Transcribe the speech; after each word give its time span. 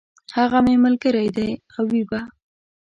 هغه 0.37 0.57
مي 0.65 0.75
ملګری 0.85 1.27
دی 1.37 1.49
او 1.77 1.83
وي 1.91 2.03
به! 2.09 2.19